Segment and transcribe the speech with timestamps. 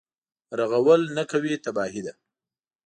[0.59, 2.13] رغول نه کوي تباهي ده.